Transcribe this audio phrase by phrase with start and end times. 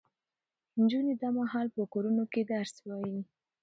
[0.79, 3.19] نجونې دا مهال په کورونو کې درس وايي.